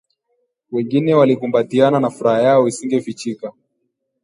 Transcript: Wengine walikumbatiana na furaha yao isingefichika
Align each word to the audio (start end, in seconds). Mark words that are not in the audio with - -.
Wengine 0.71 1.13
walikumbatiana 1.15 1.99
na 1.99 2.09
furaha 2.09 2.41
yao 2.41 2.67
isingefichika 2.67 3.51